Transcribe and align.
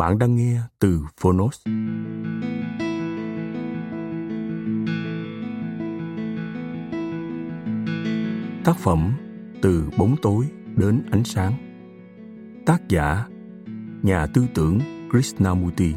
Bạn 0.00 0.18
đang 0.18 0.36
nghe 0.36 0.60
từ 0.78 1.00
Phonos. 1.20 1.62
Tác 8.64 8.76
phẩm 8.78 9.12
Từ 9.62 9.90
bóng 9.98 10.16
tối 10.22 10.44
đến 10.76 11.02
ánh 11.10 11.24
sáng. 11.24 11.52
Tác 12.66 12.88
giả 12.88 13.26
Nhà 14.02 14.26
tư 14.26 14.46
tưởng 14.54 14.80
Krishnamurti. 15.10 15.94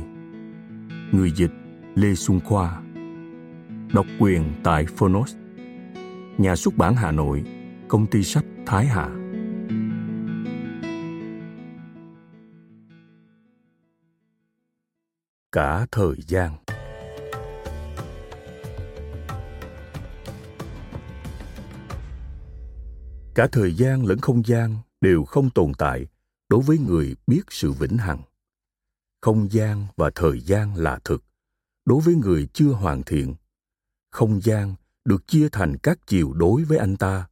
Người 1.11 1.31
dịch 1.31 1.51
Lê 1.95 2.15
Xuân 2.15 2.39
Khoa. 2.39 2.81
Độc 3.93 4.05
quyền 4.19 4.53
tại 4.63 4.85
Phonos. 4.85 5.35
Nhà 6.37 6.55
xuất 6.55 6.77
bản 6.77 6.95
Hà 6.95 7.11
Nội, 7.11 7.43
Công 7.87 8.07
ty 8.07 8.23
sách 8.23 8.45
Thái 8.65 8.85
Hà. 8.85 9.26
Cả 15.57 15.87
thời 15.91 16.15
gian. 16.27 16.57
Cả 23.35 23.47
thời 23.51 23.73
gian 23.75 24.05
lẫn 24.05 24.19
không 24.19 24.43
gian 24.45 24.75
đều 25.01 25.23
không 25.23 25.49
tồn 25.49 25.71
tại 25.77 26.07
đối 26.49 26.61
với 26.61 26.77
người 26.77 27.15
biết 27.27 27.41
sự 27.49 27.71
vĩnh 27.71 27.97
hằng. 27.97 28.21
Không 29.21 29.51
gian 29.51 29.87
và 29.95 30.11
thời 30.15 30.41
gian 30.41 30.75
là 30.75 30.99
thực 31.03 31.23
đối 31.85 32.01
với 32.01 32.15
người 32.15 32.47
chưa 32.53 32.71
hoàn 32.71 33.03
thiện. 33.03 33.35
Không 34.11 34.41
gian 34.41 34.75
được 35.05 35.27
chia 35.27 35.49
thành 35.51 35.77
các 35.83 35.99
chiều 36.07 36.33
đối 36.33 36.63
với 36.63 36.77
anh 36.77 36.97
ta, 36.97 37.27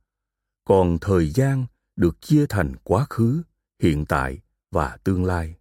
còn 0.67 0.97
thời 1.01 1.29
gian 1.29 1.65
được 1.95 2.21
chia 2.21 2.45
thành 2.49 2.75
quá 2.83 3.05
khứ, 3.09 3.41
hiện 3.81 4.05
tại 4.05 4.39
và 4.71 4.97
tương 5.03 5.25
lai 5.25 5.55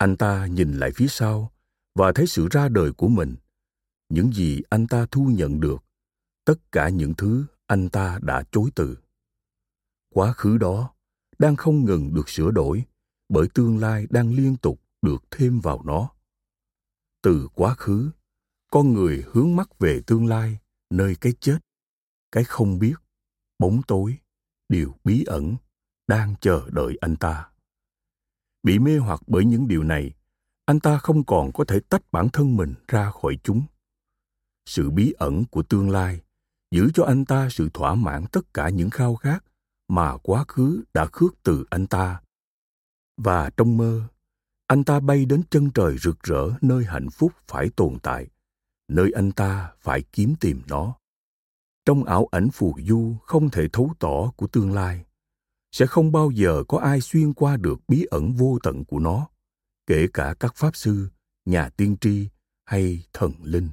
anh 0.00 0.16
ta 0.16 0.46
nhìn 0.46 0.72
lại 0.72 0.90
phía 0.94 1.06
sau 1.08 1.52
và 1.94 2.12
thấy 2.12 2.26
sự 2.26 2.48
ra 2.50 2.68
đời 2.68 2.92
của 2.92 3.08
mình. 3.08 3.36
Những 4.08 4.32
gì 4.32 4.62
anh 4.70 4.86
ta 4.86 5.06
thu 5.10 5.24
nhận 5.24 5.60
được, 5.60 5.84
tất 6.44 6.72
cả 6.72 6.88
những 6.88 7.14
thứ 7.14 7.44
anh 7.66 7.88
ta 7.88 8.18
đã 8.22 8.44
chối 8.52 8.70
từ. 8.74 8.98
Quá 10.14 10.32
khứ 10.32 10.58
đó 10.58 10.94
đang 11.38 11.56
không 11.56 11.84
ngừng 11.84 12.14
được 12.14 12.28
sửa 12.28 12.50
đổi 12.50 12.84
bởi 13.28 13.48
tương 13.54 13.78
lai 13.78 14.06
đang 14.10 14.32
liên 14.32 14.56
tục 14.56 14.80
được 15.02 15.24
thêm 15.30 15.60
vào 15.60 15.82
nó. 15.84 16.10
Từ 17.22 17.48
quá 17.54 17.74
khứ, 17.74 18.10
con 18.70 18.92
người 18.92 19.24
hướng 19.32 19.56
mắt 19.56 19.78
về 19.78 20.00
tương 20.06 20.26
lai 20.26 20.58
nơi 20.90 21.14
cái 21.20 21.32
chết, 21.40 21.58
cái 22.32 22.44
không 22.44 22.78
biết, 22.78 22.94
bóng 23.58 23.82
tối, 23.86 24.18
điều 24.68 24.94
bí 25.04 25.24
ẩn 25.24 25.56
đang 26.06 26.34
chờ 26.40 26.68
đợi 26.70 26.98
anh 27.00 27.16
ta 27.16 27.50
bị 28.62 28.78
mê 28.78 28.98
hoặc 28.98 29.20
bởi 29.26 29.44
những 29.44 29.68
điều 29.68 29.82
này, 29.82 30.12
anh 30.64 30.80
ta 30.80 30.98
không 30.98 31.24
còn 31.24 31.52
có 31.52 31.64
thể 31.64 31.80
tách 31.88 32.02
bản 32.12 32.28
thân 32.28 32.56
mình 32.56 32.74
ra 32.88 33.10
khỏi 33.10 33.38
chúng. 33.42 33.62
Sự 34.66 34.90
bí 34.90 35.12
ẩn 35.18 35.44
của 35.44 35.62
tương 35.62 35.90
lai 35.90 36.20
giữ 36.70 36.90
cho 36.94 37.04
anh 37.04 37.24
ta 37.24 37.48
sự 37.50 37.68
thỏa 37.74 37.94
mãn 37.94 38.24
tất 38.32 38.54
cả 38.54 38.68
những 38.68 38.90
khao 38.90 39.16
khát 39.16 39.44
mà 39.88 40.16
quá 40.16 40.44
khứ 40.48 40.82
đã 40.94 41.06
khước 41.12 41.34
từ 41.42 41.64
anh 41.70 41.86
ta. 41.86 42.20
Và 43.16 43.50
trong 43.56 43.76
mơ, 43.76 44.02
anh 44.66 44.84
ta 44.84 45.00
bay 45.00 45.24
đến 45.24 45.42
chân 45.50 45.70
trời 45.74 45.98
rực 45.98 46.22
rỡ 46.22 46.50
nơi 46.60 46.84
hạnh 46.84 47.10
phúc 47.10 47.32
phải 47.48 47.70
tồn 47.76 47.98
tại, 48.02 48.26
nơi 48.88 49.12
anh 49.14 49.32
ta 49.32 49.72
phải 49.80 50.02
kiếm 50.12 50.34
tìm 50.40 50.62
nó. 50.68 50.94
Trong 51.84 52.04
ảo 52.04 52.28
ảnh 52.30 52.50
phù 52.50 52.76
du 52.86 53.16
không 53.22 53.50
thể 53.50 53.68
thấu 53.72 53.92
tỏ 53.98 54.30
của 54.36 54.46
tương 54.46 54.72
lai 54.72 55.04
sẽ 55.72 55.86
không 55.86 56.12
bao 56.12 56.30
giờ 56.30 56.64
có 56.68 56.78
ai 56.78 57.00
xuyên 57.00 57.34
qua 57.34 57.56
được 57.56 57.80
bí 57.88 58.04
ẩn 58.10 58.32
vô 58.32 58.58
tận 58.62 58.84
của 58.84 58.98
nó, 58.98 59.28
kể 59.86 60.06
cả 60.14 60.34
các 60.40 60.54
pháp 60.56 60.76
sư, 60.76 61.08
nhà 61.44 61.68
tiên 61.68 61.96
tri 62.00 62.28
hay 62.64 63.04
thần 63.12 63.32
linh. 63.42 63.68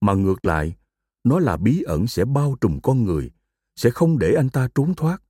Mà 0.00 0.14
ngược 0.14 0.44
lại, 0.44 0.76
nó 1.24 1.38
là 1.38 1.56
bí 1.56 1.82
ẩn 1.82 2.06
sẽ 2.06 2.24
bao 2.24 2.56
trùm 2.60 2.80
con 2.82 3.04
người, 3.04 3.30
sẽ 3.76 3.90
không 3.90 4.18
để 4.18 4.34
anh 4.34 4.48
ta 4.48 4.68
trốn 4.74 4.94
thoát, 4.94 5.22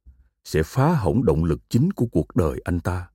sẽ 0.45 0.63
phá 0.63 0.95
hỏng 0.95 1.25
động 1.25 1.45
lực 1.45 1.61
chính 1.69 1.93
của 1.93 2.07
cuộc 2.07 2.37
đời 2.37 2.61
anh 2.65 2.81
ta. 2.81 3.11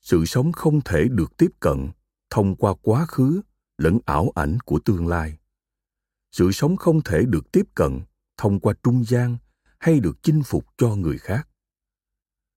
Sự 0.00 0.24
sống 0.24 0.52
không 0.52 0.80
thể 0.80 1.08
được 1.10 1.36
tiếp 1.36 1.50
cận 1.60 1.90
thông 2.30 2.56
qua 2.56 2.74
quá 2.82 3.06
khứ 3.06 3.42
lẫn 3.78 3.98
ảo 4.04 4.32
ảnh 4.34 4.60
của 4.60 4.78
tương 4.84 5.06
lai. 5.06 5.38
Sự 6.32 6.52
sống 6.52 6.76
không 6.76 7.02
thể 7.02 7.24
được 7.26 7.52
tiếp 7.52 7.66
cận 7.74 8.00
thông 8.36 8.60
qua 8.60 8.74
trung 8.82 9.04
gian 9.04 9.36
hay 9.78 10.00
được 10.00 10.22
chinh 10.22 10.42
phục 10.42 10.64
cho 10.78 10.88
người 10.88 11.18
khác 11.18 11.48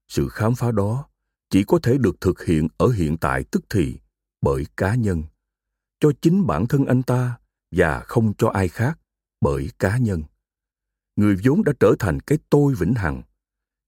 sự 0.08 0.30
khám 0.30 0.56
phá 0.56 0.72
đó 0.72 1.08
chỉ 1.50 1.64
có 1.64 1.80
thể 1.84 1.98
được 1.98 2.22
thực 2.22 2.46
hiện 2.46 2.68
ở 2.78 2.88
hiện 2.88 3.18
tại 3.18 3.44
tức 3.52 3.64
thì, 3.70 4.00
bởi 4.42 4.66
cá 4.78 4.96
nhân. 4.96 5.24
Cho 6.00 6.12
chính 6.22 6.48
bản 6.48 6.68
thân 6.68 6.86
anh 6.86 7.04
ta 7.04 7.38
và 7.72 8.00
không 8.00 8.34
cho 8.38 8.50
ai 8.50 8.68
khác, 8.68 9.00
bởi 9.42 9.70
cá 9.80 9.98
nhân. 9.98 10.24
Người 11.16 11.36
vốn 11.44 11.64
đã 11.64 11.74
trở 11.80 11.96
thành 12.00 12.20
cái 12.20 12.38
tôi 12.50 12.74
vĩnh 12.76 12.94
hằng. 12.94 13.22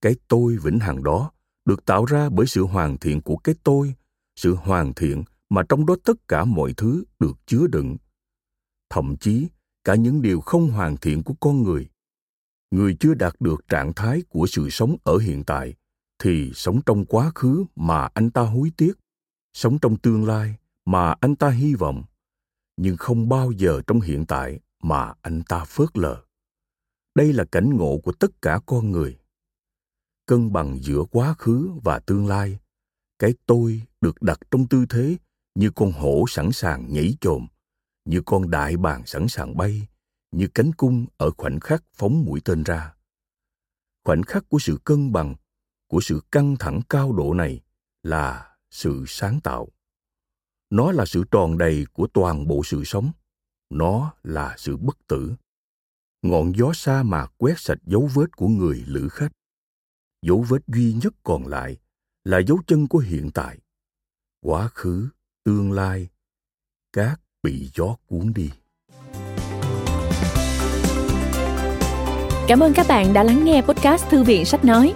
Cái 0.01 0.15
tôi 0.27 0.57
vĩnh 0.57 0.79
hằng 0.79 1.03
đó 1.03 1.31
được 1.65 1.85
tạo 1.85 2.05
ra 2.05 2.29
bởi 2.29 2.47
sự 2.47 2.63
hoàn 2.63 2.97
thiện 2.97 3.21
của 3.21 3.37
cái 3.37 3.55
tôi, 3.63 3.93
sự 4.35 4.55
hoàn 4.55 4.93
thiện 4.93 5.23
mà 5.49 5.63
trong 5.69 5.85
đó 5.85 5.95
tất 6.03 6.27
cả 6.27 6.45
mọi 6.45 6.73
thứ 6.77 7.03
được 7.19 7.37
chứa 7.45 7.67
đựng. 7.67 7.97
Thậm 8.89 9.15
chí, 9.19 9.47
cả 9.83 9.95
những 9.95 10.21
điều 10.21 10.41
không 10.41 10.71
hoàn 10.71 10.97
thiện 10.97 11.23
của 11.23 11.33
con 11.39 11.63
người. 11.63 11.89
Người 12.71 12.97
chưa 12.99 13.13
đạt 13.13 13.33
được 13.39 13.67
trạng 13.69 13.93
thái 13.93 14.21
của 14.29 14.47
sự 14.47 14.69
sống 14.69 14.97
ở 15.03 15.17
hiện 15.17 15.43
tại 15.43 15.75
thì 16.19 16.51
sống 16.55 16.81
trong 16.85 17.05
quá 17.05 17.31
khứ 17.35 17.65
mà 17.75 18.09
anh 18.13 18.29
ta 18.29 18.41
hối 18.41 18.71
tiếc, 18.77 18.93
sống 19.53 19.79
trong 19.79 19.97
tương 19.97 20.25
lai 20.25 20.55
mà 20.85 21.15
anh 21.19 21.35
ta 21.35 21.49
hy 21.49 21.75
vọng, 21.75 22.03
nhưng 22.77 22.97
không 22.97 23.29
bao 23.29 23.51
giờ 23.51 23.81
trong 23.87 24.01
hiện 24.01 24.25
tại 24.25 24.59
mà 24.83 25.13
anh 25.21 25.43
ta 25.43 25.65
phớt 25.65 25.97
lờ. 25.97 26.23
Đây 27.15 27.33
là 27.33 27.45
cảnh 27.45 27.69
ngộ 27.77 27.97
của 28.03 28.11
tất 28.11 28.41
cả 28.41 28.59
con 28.65 28.91
người. 28.91 29.19
Cân 30.25 30.53
bằng 30.53 30.79
giữa 30.81 31.03
quá 31.11 31.35
khứ 31.37 31.69
và 31.83 31.99
tương 31.99 32.27
lai, 32.27 32.59
cái 33.19 33.33
tôi 33.45 33.81
được 34.01 34.21
đặt 34.21 34.39
trong 34.51 34.67
tư 34.67 34.85
thế 34.89 35.17
như 35.55 35.71
con 35.75 35.91
hổ 35.91 36.25
sẵn 36.27 36.51
sàng 36.51 36.93
nhảy 36.93 37.17
chồm, 37.21 37.47
như 38.05 38.21
con 38.25 38.51
đại 38.51 38.77
bàng 38.77 39.05
sẵn 39.05 39.27
sàng 39.27 39.57
bay, 39.57 39.87
như 40.31 40.47
cánh 40.53 40.71
cung 40.73 41.05
ở 41.17 41.31
khoảnh 41.37 41.59
khắc 41.59 41.83
phóng 41.93 42.25
mũi 42.25 42.41
tên 42.45 42.63
ra. 42.63 42.93
Khoảnh 44.05 44.23
khắc 44.23 44.49
của 44.49 44.59
sự 44.59 44.79
cân 44.83 45.11
bằng 45.11 45.35
của 45.87 46.01
sự 46.01 46.21
căng 46.31 46.55
thẳng 46.59 46.81
cao 46.89 47.13
độ 47.13 47.33
này 47.33 47.61
là 48.03 48.55
sự 48.69 49.03
sáng 49.07 49.39
tạo. 49.43 49.67
Nó 50.69 50.91
là 50.91 51.05
sự 51.05 51.23
tròn 51.31 51.57
đầy 51.57 51.85
của 51.93 52.07
toàn 52.07 52.47
bộ 52.47 52.61
sự 52.65 52.83
sống. 52.83 53.11
Nó 53.69 54.13
là 54.23 54.55
sự 54.57 54.77
bất 54.77 54.97
tử. 55.07 55.33
Ngọn 56.21 56.55
gió 56.55 56.71
sa 56.73 57.03
mạc 57.03 57.33
quét 57.37 57.53
sạch 57.57 57.79
dấu 57.85 58.09
vết 58.13 58.37
của 58.37 58.47
người 58.47 58.83
lữ 58.87 59.09
khách. 59.09 59.31
Dấu 60.21 60.45
vết 60.49 60.61
duy 60.67 60.93
nhất 60.93 61.13
còn 61.23 61.47
lại 61.47 61.77
là 62.23 62.39
dấu 62.47 62.59
chân 62.67 62.87
của 62.87 62.99
hiện 62.99 63.31
tại. 63.33 63.57
Quá 64.41 64.69
khứ, 64.73 65.09
tương 65.43 65.71
lai 65.71 66.07
cát 66.93 67.19
bị 67.43 67.69
gió 67.75 67.95
cuốn 68.07 68.33
đi. 68.33 68.49
Cảm 72.47 72.59
ơn 72.59 72.73
các 72.73 72.85
bạn 72.89 73.13
đã 73.13 73.23
lắng 73.23 73.45
nghe 73.45 73.61
podcast 73.61 74.05
Thư 74.09 74.23
viện 74.23 74.45
Sách 74.45 74.65
Nói. 74.65 74.95